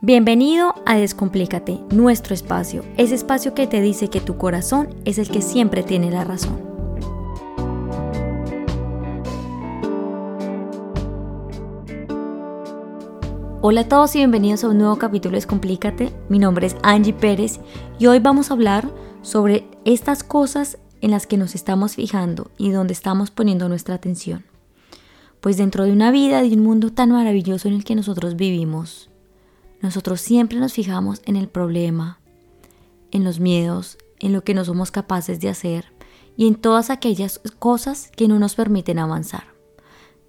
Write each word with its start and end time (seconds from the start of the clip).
Bienvenido 0.00 0.76
a 0.86 0.94
Descomplícate, 0.94 1.80
nuestro 1.90 2.32
espacio, 2.32 2.84
ese 2.96 3.16
espacio 3.16 3.52
que 3.52 3.66
te 3.66 3.80
dice 3.80 4.08
que 4.08 4.20
tu 4.20 4.36
corazón 4.36 4.94
es 5.04 5.18
el 5.18 5.28
que 5.28 5.42
siempre 5.42 5.82
tiene 5.82 6.08
la 6.12 6.22
razón. 6.22 6.62
Hola 13.60 13.80
a 13.80 13.88
todos 13.88 14.14
y 14.14 14.18
bienvenidos 14.18 14.62
a 14.62 14.68
un 14.68 14.78
nuevo 14.78 14.98
capítulo 14.98 15.32
de 15.32 15.38
Descomplícate. 15.38 16.12
Mi 16.28 16.38
nombre 16.38 16.68
es 16.68 16.76
Angie 16.84 17.12
Pérez 17.12 17.58
y 17.98 18.06
hoy 18.06 18.20
vamos 18.20 18.52
a 18.52 18.54
hablar 18.54 18.88
sobre 19.22 19.66
estas 19.84 20.22
cosas 20.22 20.78
en 21.00 21.10
las 21.10 21.26
que 21.26 21.38
nos 21.38 21.56
estamos 21.56 21.96
fijando 21.96 22.52
y 22.56 22.70
donde 22.70 22.92
estamos 22.92 23.32
poniendo 23.32 23.68
nuestra 23.68 23.96
atención. 23.96 24.44
Pues 25.40 25.56
dentro 25.56 25.82
de 25.82 25.90
una 25.90 26.12
vida, 26.12 26.40
de 26.40 26.54
un 26.54 26.62
mundo 26.62 26.92
tan 26.92 27.10
maravilloso 27.10 27.66
en 27.66 27.74
el 27.74 27.82
que 27.82 27.96
nosotros 27.96 28.36
vivimos, 28.36 29.10
nosotros 29.80 30.20
siempre 30.20 30.58
nos 30.58 30.72
fijamos 30.72 31.22
en 31.24 31.36
el 31.36 31.48
problema, 31.48 32.18
en 33.10 33.24
los 33.24 33.40
miedos, 33.40 33.98
en 34.20 34.32
lo 34.32 34.42
que 34.42 34.54
no 34.54 34.64
somos 34.64 34.90
capaces 34.90 35.40
de 35.40 35.48
hacer 35.48 35.92
y 36.36 36.46
en 36.46 36.54
todas 36.54 36.90
aquellas 36.90 37.40
cosas 37.58 38.10
que 38.16 38.28
no 38.28 38.38
nos 38.38 38.54
permiten 38.54 38.98
avanzar. 38.98 39.44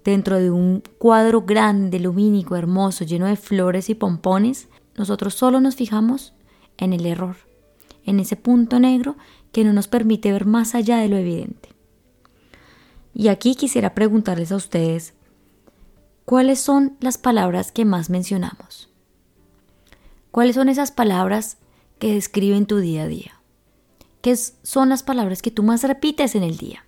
Dentro 0.04 0.38
de 0.38 0.50
un 0.50 0.82
cuadro 0.98 1.42
grande, 1.42 2.00
lumínico, 2.00 2.56
hermoso, 2.56 3.04
lleno 3.04 3.26
de 3.26 3.36
flores 3.36 3.90
y 3.90 3.94
pompones, 3.94 4.68
nosotros 4.96 5.34
solo 5.34 5.60
nos 5.60 5.76
fijamos 5.76 6.32
en 6.78 6.92
el 6.92 7.06
error, 7.06 7.36
en 8.04 8.20
ese 8.20 8.36
punto 8.36 8.80
negro 8.80 9.16
que 9.52 9.64
no 9.64 9.72
nos 9.72 9.88
permite 9.88 10.32
ver 10.32 10.46
más 10.46 10.74
allá 10.74 10.98
de 10.98 11.08
lo 11.08 11.16
evidente. 11.16 11.70
Y 13.14 13.28
aquí 13.28 13.54
quisiera 13.54 13.94
preguntarles 13.94 14.52
a 14.52 14.56
ustedes, 14.56 15.14
¿cuáles 16.24 16.60
son 16.60 16.96
las 17.00 17.18
palabras 17.18 17.72
que 17.72 17.84
más 17.84 18.08
mencionamos? 18.08 18.89
¿Cuáles 20.30 20.54
son 20.54 20.68
esas 20.68 20.92
palabras 20.92 21.58
que 21.98 22.14
describen 22.14 22.66
tu 22.66 22.78
día 22.78 23.04
a 23.04 23.08
día? 23.08 23.40
¿Qué 24.22 24.36
son 24.36 24.90
las 24.90 25.02
palabras 25.02 25.42
que 25.42 25.50
tú 25.50 25.62
más 25.62 25.82
repites 25.82 26.34
en 26.34 26.42
el 26.42 26.56
día? 26.56 26.84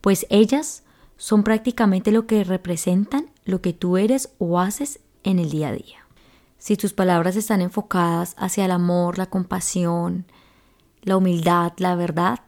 Pues 0.00 0.26
ellas 0.30 0.82
son 1.16 1.44
prácticamente 1.44 2.12
lo 2.12 2.26
que 2.26 2.44
representan 2.44 3.30
lo 3.44 3.60
que 3.60 3.72
tú 3.72 3.96
eres 3.96 4.30
o 4.38 4.58
haces 4.58 5.00
en 5.22 5.38
el 5.38 5.50
día 5.50 5.68
a 5.68 5.72
día. 5.72 6.06
Si 6.58 6.76
tus 6.76 6.92
palabras 6.92 7.36
están 7.36 7.60
enfocadas 7.60 8.34
hacia 8.38 8.64
el 8.64 8.70
amor, 8.70 9.18
la 9.18 9.26
compasión, 9.26 10.26
la 11.02 11.16
humildad, 11.16 11.72
la 11.78 11.94
verdad, 11.94 12.40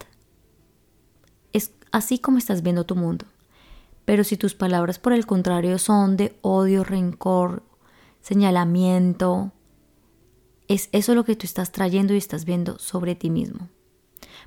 es 1.53 1.73
así 1.93 2.19
como 2.19 2.39
estás 2.39 2.63
viendo 2.63 2.85
tu 2.85 2.97
mundo. 2.97 3.27
Pero 4.05 4.25
si 4.25 4.37
tus 4.37 4.55
palabras 4.55 4.99
por 4.99 5.13
el 5.13 5.27
contrario 5.27 5.79
son 5.79 6.17
de 6.17 6.37
odio, 6.43 6.83
rencor, 6.83 7.63
señalamiento, 8.21 9.53
es 10.69 10.89
eso 10.93 11.15
lo 11.15 11.25
que 11.25 11.37
tú 11.37 11.47
estás 11.47 11.73
trayendo 11.73 12.15
y 12.15 12.19
estás 12.19 12.45
viendo 12.45 12.79
sobre 12.79 13.15
ti 13.15 13.31
mismo. 13.31 13.69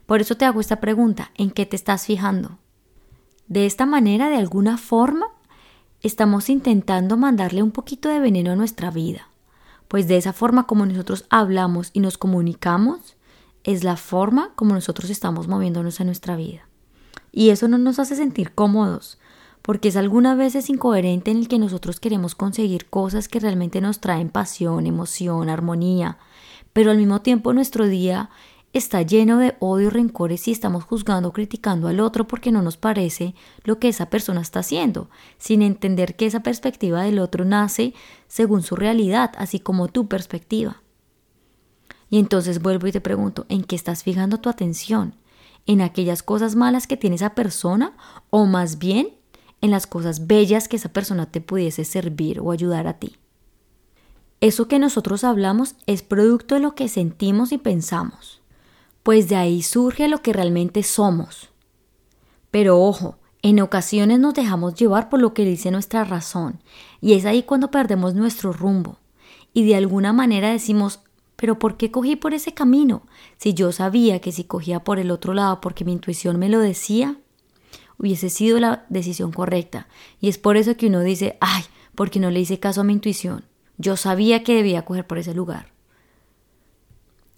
Por 0.05 0.22
eso 0.22 0.35
te 0.35 0.45
hago 0.45 0.61
esta 0.61 0.80
pregunta, 0.80 1.31
¿en 1.35 1.52
qué 1.52 1.66
te 1.66 1.75
estás 1.75 2.05
fijando? 2.05 2.59
De 3.47 3.66
esta 3.66 3.85
manera, 3.85 4.30
de 4.30 4.38
alguna 4.38 4.77
forma, 4.77 5.27
estamos 6.02 6.49
intentando 6.49 7.17
mandarle 7.17 7.63
un 7.63 7.72
poquito 7.72 8.09
de 8.09 8.19
veneno 8.19 8.52
a 8.52 8.55
nuestra 8.55 8.91
vida, 8.91 9.30
pues 9.88 10.07
de 10.07 10.17
esa 10.17 10.33
forma 10.33 10.67
como 10.67 10.85
nosotros 10.85 11.25
hablamos 11.30 11.91
y 11.94 11.99
nos 11.99 12.17
comunicamos, 12.17 13.16
es 13.63 13.83
la 13.83 13.97
forma 13.97 14.52
como 14.55 14.73
nosotros 14.73 15.09
estamos 15.09 15.47
moviéndonos 15.47 16.00
en 16.00 16.07
nuestra 16.07 16.35
vida. 16.35 16.67
Y 17.31 17.50
eso 17.50 17.67
no 17.67 17.77
nos 17.77 18.00
hace 18.00 18.16
sentir 18.16 18.53
cómodos, 18.53 19.19
porque 19.66 19.88
es 19.88 19.95
algunas 19.95 20.38
veces 20.38 20.69
incoherente 20.69 21.31
en 21.31 21.38
el 21.38 21.47
que 21.47 21.58
nosotros 21.58 21.99
queremos 21.99 22.35
conseguir 22.35 22.85
cosas 22.85 23.27
que 23.27 23.39
realmente 23.39 23.81
nos 23.81 23.99
traen 23.99 24.30
pasión, 24.30 24.85
emoción, 24.85 25.49
armonía, 25.49 26.19
pero 26.72 26.91
al 26.91 26.97
mismo 26.97 27.22
tiempo 27.22 27.52
nuestro 27.52 27.88
día 27.88 28.30
está 28.73 29.02
lleno 29.02 29.39
de 29.39 29.55
odio 29.59 29.89
rencores 29.89 30.47
y 30.47 30.52
estamos 30.52 30.83
juzgando, 30.83 31.33
criticando 31.33 31.88
al 31.88 31.99
otro 31.99 32.27
porque 32.27 32.51
no 32.51 32.62
nos 32.62 32.78
parece 32.78 33.34
lo 33.63 33.79
que 33.79 33.88
esa 33.88 34.12
persona 34.12 34.41
está 34.41 34.59
haciendo, 34.59 35.09
sin 35.39 35.63
entender 35.63 36.16
que 36.16 36.28
esa 36.28 36.41
perspectiva 36.41 37.01
del 37.01 37.18
otro 37.18 37.44
nace 37.44 37.95
según 38.28 38.62
su 38.62 38.75
realidad, 38.75 39.31
así 39.35 39.59
como 39.59 39.88
tu 39.88 40.07
perspectiva. 40.07 40.84
Y 42.12 42.19
entonces 42.19 42.62
vuelvo 42.62 42.85
y 42.85 42.91
te 42.91 43.01
pregunto, 43.01 43.47
¿en 43.50 43.63
qué 43.63 43.75
estás 43.75 44.03
fijando 44.03 44.39
tu 44.39 44.50
atención? 44.50 45.16
¿En 45.66 45.81
aquellas 45.81 46.22
cosas 46.22 46.56
malas 46.56 46.85
que 46.85 46.97
tiene 46.97 47.16
esa 47.16 47.34
persona 47.34 47.97
o 48.29 48.45
más 48.45 48.78
bien 48.78 49.07
en 49.65 49.71
las 49.71 49.87
cosas 49.87 50.27
bellas 50.27 50.67
que 50.67 50.77
esa 50.77 50.89
persona 50.89 51.25
te 51.25 51.41
pudiese 51.41 51.83
servir 51.83 52.39
o 52.39 52.51
ayudar 52.51 52.87
a 52.87 52.99
ti. 52.99 53.17
Eso 54.41 54.67
que 54.67 54.79
nosotros 54.79 55.23
hablamos 55.23 55.75
es 55.87 56.03
producto 56.03 56.55
de 56.55 56.61
lo 56.61 56.75
que 56.75 56.87
sentimos 56.87 57.51
y 57.51 57.57
pensamos, 57.57 58.41
pues 59.03 59.27
de 59.27 59.35
ahí 59.35 59.63
surge 59.63 60.07
lo 60.07 60.21
que 60.21 60.33
realmente 60.33 60.83
somos. 60.83 61.49
Pero 62.51 62.81
ojo, 62.81 63.17
en 63.41 63.59
ocasiones 63.59 64.19
nos 64.19 64.33
dejamos 64.33 64.75
llevar 64.75 65.09
por 65.09 65.19
lo 65.19 65.33
que 65.33 65.45
dice 65.45 65.71
nuestra 65.71 66.03
razón, 66.03 66.61
y 67.01 67.13
es 67.13 67.25
ahí 67.25 67.43
cuando 67.43 67.71
perdemos 67.71 68.15
nuestro 68.15 68.53
rumbo, 68.53 68.97
y 69.53 69.65
de 69.65 69.75
alguna 69.75 70.13
manera 70.13 70.51
decimos, 70.51 71.01
pero 71.35 71.59
¿por 71.59 71.77
qué 71.77 71.91
cogí 71.91 72.15
por 72.15 72.33
ese 72.33 72.53
camino? 72.53 73.03
Si 73.37 73.53
yo 73.53 73.71
sabía 73.71 74.19
que 74.19 74.31
si 74.31 74.45
cogía 74.45 74.83
por 74.83 74.99
el 74.99 75.11
otro 75.11 75.33
lado 75.33 75.61
porque 75.61 75.85
mi 75.85 75.93
intuición 75.93 76.39
me 76.39 76.49
lo 76.49 76.59
decía, 76.59 77.17
hubiese 77.97 78.29
sido 78.29 78.59
la 78.59 78.85
decisión 78.89 79.31
correcta. 79.31 79.88
Y 80.19 80.29
es 80.29 80.38
por 80.38 80.57
eso 80.57 80.78
que 80.78 80.88
uno 80.88 81.01
dice, 81.01 81.38
ay, 81.41 81.63
porque 81.95 82.19
no 82.19 82.31
le 82.31 82.41
hice 82.41 82.59
caso 82.59 82.81
a 82.81 82.83
mi 82.83 82.94
intuición. 82.94 83.45
Yo 83.78 83.97
sabía 83.97 84.44
que 84.44 84.56
debía 84.56 84.85
coger 84.85 85.06
por 85.07 85.17
ese 85.17 85.33
lugar. 85.33 85.73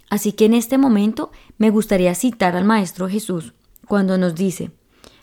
Así 0.10 0.32
que 0.32 0.46
en 0.46 0.54
este 0.54 0.78
momento 0.78 1.32
me 1.58 1.70
gustaría 1.70 2.16
citar 2.16 2.56
al 2.56 2.66
Maestro 2.66 3.10
Jesús 3.10 3.54
cuando 3.88 4.18
nos 4.18 4.36
dice, 4.36 4.72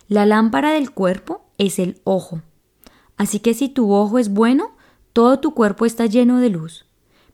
la 0.08 0.26
lámpara 0.26 0.72
del 0.72 0.90
cuerpo 0.90 1.46
es 1.58 1.78
el 1.78 2.00
ojo. 2.04 2.42
Así 3.16 3.40
que 3.40 3.54
si 3.54 3.68
tu 3.68 3.92
ojo 3.92 4.18
es 4.18 4.28
bueno, 4.28 4.76
todo 5.12 5.40
tu 5.40 5.54
cuerpo 5.54 5.86
está 5.86 6.06
lleno 6.06 6.40
de 6.40 6.50
luz. 6.50 6.86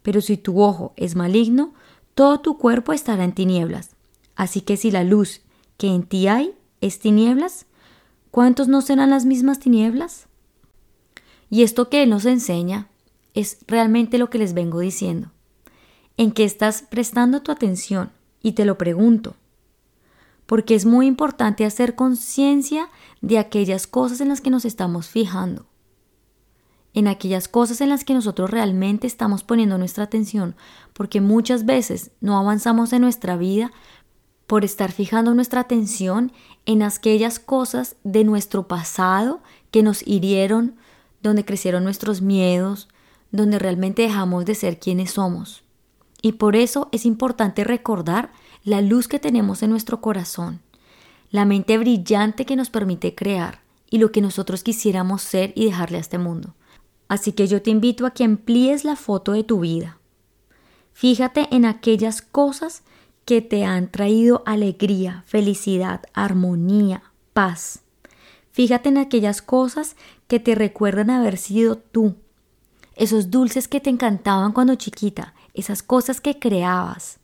Pero 0.02 0.20
si 0.20 0.36
tu 0.36 0.62
ojo 0.62 0.92
es 0.96 1.16
maligno, 1.16 1.74
todo 2.14 2.40
tu 2.40 2.58
cuerpo 2.58 2.92
estará 2.92 3.24
en 3.24 3.32
tinieblas. 3.32 3.96
Así 4.36 4.60
que 4.60 4.76
si 4.76 4.90
la 4.90 5.04
luz 5.04 5.42
que 5.76 5.88
en 5.88 6.04
ti 6.04 6.28
hay 6.28 6.54
es 6.80 6.98
tinieblas, 7.00 7.66
¿Cuántos 8.30 8.68
no 8.68 8.80
serán 8.80 9.10
las 9.10 9.24
mismas 9.24 9.58
tinieblas? 9.58 10.26
Y 11.48 11.62
esto 11.62 11.88
que 11.88 12.04
Él 12.04 12.10
nos 12.10 12.26
enseña 12.26 12.88
es 13.34 13.58
realmente 13.66 14.18
lo 14.18 14.30
que 14.30 14.38
les 14.38 14.54
vengo 14.54 14.78
diciendo. 14.78 15.32
¿En 16.16 16.30
qué 16.30 16.44
estás 16.44 16.82
prestando 16.82 17.42
tu 17.42 17.50
atención? 17.50 18.12
Y 18.40 18.52
te 18.52 18.64
lo 18.64 18.78
pregunto. 18.78 19.34
Porque 20.46 20.74
es 20.74 20.86
muy 20.86 21.06
importante 21.06 21.64
hacer 21.64 21.94
conciencia 21.94 22.88
de 23.20 23.38
aquellas 23.38 23.86
cosas 23.86 24.20
en 24.20 24.28
las 24.28 24.40
que 24.40 24.50
nos 24.50 24.64
estamos 24.64 25.08
fijando. 25.08 25.66
En 26.92 27.08
aquellas 27.08 27.48
cosas 27.48 27.80
en 27.80 27.88
las 27.88 28.04
que 28.04 28.14
nosotros 28.14 28.50
realmente 28.50 29.06
estamos 29.06 29.42
poniendo 29.44 29.78
nuestra 29.78 30.04
atención. 30.04 30.56
Porque 30.92 31.20
muchas 31.20 31.64
veces 31.64 32.10
no 32.20 32.38
avanzamos 32.38 32.92
en 32.92 33.02
nuestra 33.02 33.36
vida 33.36 33.72
por 34.50 34.64
estar 34.64 34.90
fijando 34.90 35.32
nuestra 35.32 35.60
atención 35.60 36.32
en 36.66 36.82
aquellas 36.82 37.38
cosas 37.38 37.94
de 38.02 38.24
nuestro 38.24 38.66
pasado 38.66 39.44
que 39.70 39.84
nos 39.84 40.04
hirieron, 40.04 40.74
donde 41.22 41.44
crecieron 41.44 41.84
nuestros 41.84 42.20
miedos, 42.20 42.88
donde 43.30 43.60
realmente 43.60 44.02
dejamos 44.02 44.44
de 44.46 44.56
ser 44.56 44.80
quienes 44.80 45.12
somos. 45.12 45.62
Y 46.20 46.32
por 46.32 46.56
eso 46.56 46.88
es 46.90 47.06
importante 47.06 47.62
recordar 47.62 48.32
la 48.64 48.80
luz 48.80 49.06
que 49.06 49.20
tenemos 49.20 49.62
en 49.62 49.70
nuestro 49.70 50.00
corazón, 50.00 50.60
la 51.30 51.44
mente 51.44 51.78
brillante 51.78 52.44
que 52.44 52.56
nos 52.56 52.70
permite 52.70 53.14
crear 53.14 53.60
y 53.88 53.98
lo 53.98 54.10
que 54.10 54.20
nosotros 54.20 54.64
quisiéramos 54.64 55.22
ser 55.22 55.52
y 55.54 55.66
dejarle 55.66 55.98
a 55.98 56.00
este 56.00 56.18
mundo. 56.18 56.56
Así 57.06 57.30
que 57.30 57.46
yo 57.46 57.62
te 57.62 57.70
invito 57.70 58.04
a 58.04 58.10
que 58.10 58.24
amplíes 58.24 58.84
la 58.84 58.96
foto 58.96 59.30
de 59.30 59.44
tu 59.44 59.60
vida. 59.60 60.00
Fíjate 60.92 61.46
en 61.52 61.66
aquellas 61.66 62.20
cosas 62.20 62.82
que 63.30 63.42
te 63.42 63.64
han 63.64 63.92
traído 63.92 64.42
alegría, 64.44 65.22
felicidad, 65.24 66.02
armonía, 66.14 67.12
paz. 67.32 67.82
Fíjate 68.50 68.88
en 68.88 68.98
aquellas 68.98 69.40
cosas 69.40 69.94
que 70.26 70.40
te 70.40 70.56
recuerdan 70.56 71.10
haber 71.10 71.36
sido 71.36 71.76
tú, 71.76 72.16
esos 72.96 73.30
dulces 73.30 73.68
que 73.68 73.78
te 73.78 73.88
encantaban 73.88 74.50
cuando 74.50 74.74
chiquita, 74.74 75.32
esas 75.54 75.84
cosas 75.84 76.20
que 76.20 76.40
creabas, 76.40 77.20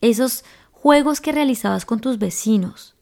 esos 0.00 0.44
juegos 0.72 1.20
que 1.20 1.30
realizabas 1.30 1.84
con 1.84 2.00
tus 2.00 2.18
vecinos. 2.18 2.96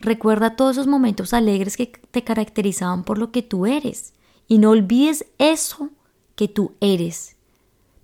Recuerda 0.00 0.56
todos 0.56 0.78
esos 0.78 0.86
momentos 0.86 1.34
alegres 1.34 1.76
que 1.76 1.88
te 1.88 2.24
caracterizaban 2.24 3.04
por 3.04 3.18
lo 3.18 3.30
que 3.32 3.42
tú 3.42 3.66
eres 3.66 4.14
y 4.48 4.56
no 4.56 4.70
olvides 4.70 5.26
eso 5.36 5.90
que 6.36 6.48
tú 6.48 6.72
eres. 6.80 7.36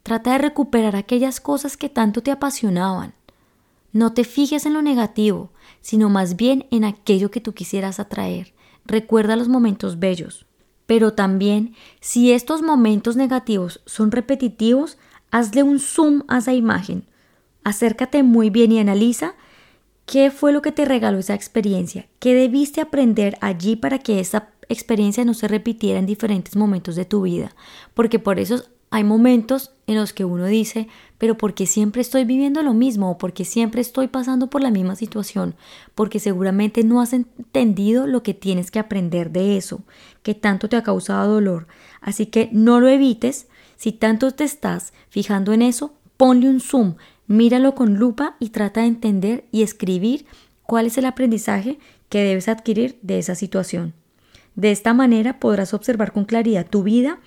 Trata 0.02 0.32
de 0.32 0.38
recuperar 0.41 0.94
aquellas 0.94 1.41
cosas 1.41 1.79
que 1.79 1.88
tanto 1.88 2.23
te 2.23 2.31
apasionaban. 2.31 3.17
No 3.93 4.12
te 4.12 4.25
fijes 4.25 4.67
en 4.67 4.75
lo 4.75 4.82
negativo, 4.82 5.50
sino 5.81 6.08
más 6.08 6.37
bien 6.37 6.67
en 6.70 6.85
aquello 6.85 7.31
que 7.31 7.40
tú 7.40 7.55
quisieras 7.55 8.00
atraer. 8.00 8.55
Recuerda 8.85 9.37
los 9.37 9.49
momentos 9.49 9.99
bellos. 9.99 10.46
Pero 10.87 11.12
también, 11.12 11.75
si 12.00 12.32
estos 12.32 12.62
momentos 12.62 13.17
negativos 13.17 13.82
son 13.85 14.11
repetitivos, 14.11 14.99
Hazle 15.31 15.62
un 15.62 15.79
zoom 15.79 16.23
a 16.29 16.38
esa 16.38 16.55
imagen. 16.55 17.05
Acércate 17.64 18.23
muy 18.23 18.49
bien 18.49 18.73
y 18.73 18.79
analiza 18.79 19.35
qué 20.06 20.31
fue 20.31 20.52
lo 20.52 20.62
que 20.62 20.73
te 20.73 20.87
regaló 20.87 21.19
esa 21.19 21.34
experiencia, 21.34 22.06
qué 22.19 22.34
debiste 22.34 22.81
aprender 22.81 23.37
allí 23.43 23.76
para 23.76 23.99
que 23.99 24.20
esa 24.20 24.50
experiencia 24.70 25.25
no 25.26 25.34
se 25.34 25.49
repitiera 25.49 25.99
en 25.99 26.06
diferentes 26.06 26.56
momentos 26.56 26.96
de 26.96 27.05
tu 27.05 27.23
vida, 27.23 27.55
porque 27.93 28.19
por 28.19 28.38
eso 28.38 28.62
hay 28.90 29.05
momentos 29.05 29.73
en 29.87 29.96
los 29.96 30.12
que 30.12 30.25
uno 30.25 30.46
dice, 30.46 30.88
pero 31.19 31.37
porque 31.37 31.67
siempre 31.67 32.00
estoy 32.00 32.25
viviendo 32.25 32.62
lo 32.62 32.75
mismo 32.75 33.11
o 33.11 33.19
porque 33.19 33.44
siempre 33.44 33.81
estoy 33.81 34.08
pasando 34.08 34.49
por 34.49 34.62
la 34.62 34.70
misma 34.70 34.96
situación, 34.96 35.55
porque 35.94 36.20
seguramente 36.20 36.85
no 36.85 37.00
has 37.00 37.12
entendido 37.12 38.06
lo 38.06 38.23
que 38.23 38.35
tienes 38.35 38.70
que 38.70 38.79
aprender 38.79 39.31
de 39.31 39.56
eso, 39.56 39.82
que 40.23 40.35
tanto 40.35 40.69
te 40.69 40.76
ha 40.76 40.82
causado 40.82 41.35
dolor. 41.35 41.67
Así 42.00 42.26
que 42.26 42.49
no 42.52 42.81
lo 42.81 42.88
evites, 42.88 43.49
si 43.76 43.93
tanto 43.93 44.31
te 44.32 44.44
estás 44.44 44.93
fijando 45.11 45.52
en 45.52 45.62
eso, 45.62 45.94
ponle 46.17 46.49
un 46.49 46.61
zoom, 46.61 46.94
míralo 47.26 47.75
con 47.75 47.94
lupa 47.94 48.37
y 48.41 48.50
trata 48.50 48.81
de 48.81 48.88
entender 48.88 49.44
y 49.52 49.62
escribir 49.62 50.26
cuál 50.62 50.87
es 50.87 50.99
el 50.99 51.06
aprendizaje 51.06 51.79
que 52.08 52.23
debes 52.23 52.49
adquirir 52.49 52.99
de 53.02 53.19
esa 53.19 53.34
situación. 53.34 53.94
De 54.55 54.70
esta 54.70 54.94
manera 54.94 55.38
podrás 55.38 55.75
observar 55.75 56.12
con 56.12 56.25
claridad 56.25 56.67
tu 56.69 56.82
vida 56.82 57.20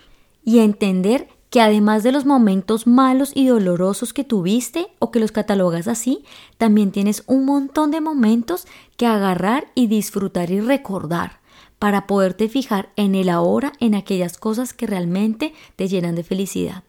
y 0.44 0.60
entender 0.60 1.28
que 1.52 1.60
además 1.60 2.02
de 2.02 2.14
los 2.14 2.26
momentos 2.26 2.88
malos 2.88 3.34
y 3.36 3.46
dolorosos 3.46 4.14
que 4.14 4.24
tuviste 4.24 4.88
o 5.00 5.12
que 5.12 5.20
los 5.20 5.34
catalogas 5.34 5.90
así, 5.90 6.24
también 6.58 6.92
tienes 6.92 7.24
un 7.28 7.46
montón 7.46 7.92
de 7.92 8.00
momentos 8.00 8.66
que 8.96 9.06
agarrar 9.06 9.68
y 9.76 9.88
disfrutar 9.88 10.50
y 10.50 10.62
recordar 10.62 11.42
para 11.78 12.08
poderte 12.08 12.48
fijar 12.48 12.94
en 12.96 13.16
el 13.16 13.28
ahora, 13.28 13.74
en 13.82 13.96
aquellas 13.96 14.38
cosas 14.38 14.74
que 14.74 14.88
realmente 14.88 15.54
te 15.76 15.90
llenan 15.90 16.16
de 16.16 16.24
felicidad. 16.24 16.84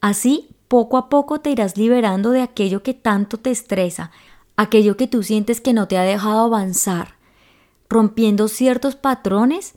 Así, 0.00 0.48
poco 0.68 0.96
a 0.96 1.10
poco 1.10 1.40
te 1.40 1.50
irás 1.50 1.76
liberando 1.76 2.30
de 2.30 2.40
aquello 2.40 2.82
que 2.82 2.94
tanto 2.94 3.36
te 3.36 3.50
estresa, 3.50 4.10
aquello 4.56 4.96
que 4.96 5.06
tú 5.06 5.22
sientes 5.22 5.60
que 5.60 5.74
no 5.74 5.86
te 5.86 5.98
ha 5.98 6.02
dejado 6.02 6.46
avanzar, 6.46 7.16
rompiendo 7.90 8.48
ciertos 8.48 8.96
patrones 8.96 9.74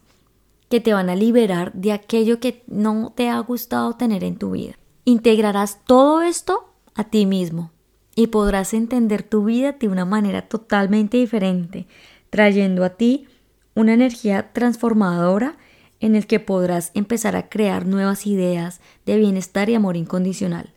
que 0.72 0.80
te 0.80 0.94
van 0.94 1.10
a 1.10 1.16
liberar 1.16 1.74
de 1.74 1.92
aquello 1.92 2.40
que 2.40 2.64
no 2.66 3.12
te 3.14 3.30
ha 3.30 3.38
gustado 3.40 3.94
tener 3.98 4.24
en 4.24 4.38
tu 4.38 4.52
vida. 4.52 4.80
Integrarás 5.04 5.82
todo 5.86 6.22
esto 6.22 6.74
a 6.96 7.04
ti 7.04 7.26
mismo 7.26 7.72
y 8.16 8.28
podrás 8.28 8.74
entender 8.74 9.22
tu 9.22 9.44
vida 9.44 9.74
de 9.74 9.90
una 9.90 10.06
manera 10.06 10.48
totalmente 10.48 11.18
diferente, 11.18 11.88
trayendo 12.30 12.86
a 12.86 12.92
ti 12.92 13.28
una 13.76 13.94
energía 13.94 14.54
transformadora 14.54 15.58
en 16.00 16.16
el 16.16 16.26
que 16.26 16.40
podrás 16.40 16.92
empezar 16.94 17.36
a 17.36 17.50
crear 17.50 17.86
nuevas 17.86 18.26
ideas 18.26 18.80
de 19.06 19.18
bienestar 19.18 19.70
y 19.70 19.76
amor 19.76 19.98
incondicional. 19.98 20.74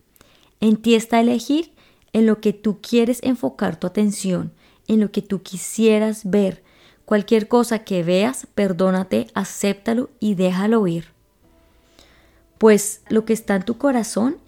En 0.58 0.76
ti 0.76 0.96
está 0.96 1.20
elegir 1.20 1.72
en 2.12 2.26
lo 2.26 2.40
que 2.40 2.52
tú 2.52 2.80
quieres 2.80 3.20
enfocar 3.22 3.78
tu 3.78 3.86
atención, 3.86 4.52
en 4.88 4.98
lo 4.98 5.12
que 5.12 5.22
tú 5.22 5.42
quisieras 5.42 6.28
ver, 6.28 6.63
Cualquier 7.04 7.48
cosa 7.48 7.80
que 7.80 8.02
veas, 8.02 8.46
perdónate, 8.54 9.26
acéptalo 9.34 10.10
y 10.20 10.34
déjalo 10.34 10.86
ir. 10.86 11.06
Pues 12.58 13.02
lo 13.08 13.24
que 13.24 13.32
está 13.32 13.56
en 13.56 13.64
tu 13.64 13.76
corazón 13.76 14.38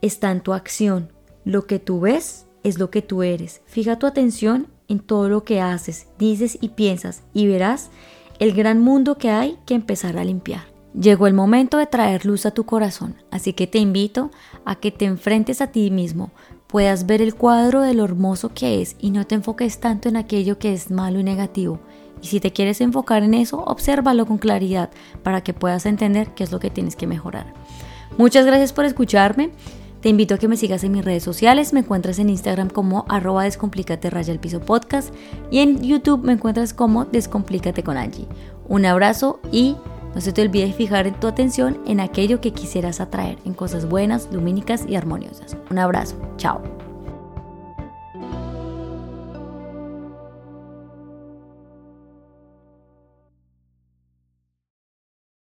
está 0.00 0.32
en 0.32 0.40
tu 0.40 0.52
acción. 0.52 1.10
Lo 1.44 1.66
que 1.66 1.78
tú 1.78 2.00
ves 2.00 2.46
es 2.64 2.78
lo 2.78 2.90
que 2.90 3.02
tú 3.02 3.22
eres. 3.22 3.60
Fija 3.66 3.98
tu 3.98 4.06
atención 4.06 4.66
en 4.88 5.00
todo 5.00 5.28
lo 5.28 5.44
que 5.44 5.60
haces, 5.60 6.06
dices 6.18 6.58
y 6.60 6.70
piensas 6.70 7.22
y 7.32 7.46
verás 7.46 7.90
el 8.38 8.52
gran 8.52 8.80
mundo 8.80 9.16
que 9.16 9.30
hay 9.30 9.58
que 9.64 9.74
empezar 9.74 10.18
a 10.18 10.24
limpiar. 10.24 10.64
Llegó 10.98 11.26
el 11.26 11.34
momento 11.34 11.78
de 11.78 11.86
traer 11.86 12.26
luz 12.26 12.44
a 12.44 12.50
tu 12.50 12.64
corazón, 12.66 13.16
así 13.30 13.54
que 13.54 13.66
te 13.66 13.78
invito 13.78 14.30
a 14.64 14.76
que 14.76 14.90
te 14.90 15.06
enfrentes 15.06 15.62
a 15.62 15.68
ti 15.68 15.90
mismo, 15.90 16.32
puedas 16.72 17.06
ver 17.06 17.22
el 17.22 17.36
cuadro 17.36 17.82
de 17.82 17.94
lo 17.94 18.04
hermoso 18.04 18.52
que 18.52 18.82
es 18.82 18.96
y 18.98 19.12
no 19.12 19.26
te 19.26 19.36
enfoques 19.36 19.78
tanto 19.78 20.08
en 20.08 20.16
aquello 20.16 20.58
que 20.58 20.72
es 20.72 20.90
malo 20.90 21.20
y 21.20 21.22
negativo, 21.22 21.78
y 22.22 22.28
si 22.28 22.40
te 22.40 22.52
quieres 22.52 22.80
enfocar 22.80 23.24
en 23.24 23.34
eso, 23.34 23.62
obsérvalo 23.66 24.26
con 24.26 24.38
claridad 24.38 24.90
para 25.22 25.42
que 25.42 25.52
puedas 25.52 25.86
entender 25.86 26.28
qué 26.34 26.44
es 26.44 26.52
lo 26.52 26.60
que 26.60 26.70
tienes 26.70 26.94
que 26.94 27.08
mejorar. 27.08 27.52
Muchas 28.16 28.46
gracias 28.46 28.72
por 28.72 28.84
escucharme. 28.84 29.50
Te 30.00 30.08
invito 30.08 30.34
a 30.34 30.38
que 30.38 30.48
me 30.48 30.56
sigas 30.56 30.84
en 30.84 30.92
mis 30.92 31.04
redes 31.04 31.22
sociales. 31.22 31.72
Me 31.72 31.80
encuentras 31.80 32.18
en 32.18 32.30
Instagram 32.30 32.70
como 32.70 33.04
arroba 33.08 33.44
descomplícate 33.44 34.08
raya 34.10 34.32
el 34.32 34.38
piso 34.38 34.60
podcast 34.60 35.12
y 35.50 35.58
en 35.58 35.82
YouTube 35.82 36.24
me 36.24 36.32
encuentras 36.32 36.74
como 36.74 37.04
descomplícate 37.04 37.82
con 37.82 37.96
Angie. 37.96 38.28
Un 38.68 38.86
abrazo 38.86 39.40
y 39.50 39.76
no 40.14 40.20
se 40.20 40.32
te 40.32 40.42
olvide 40.42 40.72
fijar 40.72 41.18
tu 41.18 41.26
atención 41.26 41.80
en 41.86 42.00
aquello 42.00 42.40
que 42.40 42.52
quisieras 42.52 43.00
atraer, 43.00 43.38
en 43.44 43.54
cosas 43.54 43.88
buenas, 43.88 44.28
lumínicas 44.32 44.84
y 44.88 44.96
armoniosas. 44.96 45.56
Un 45.70 45.78
abrazo. 45.78 46.16
Chao. 46.36 46.81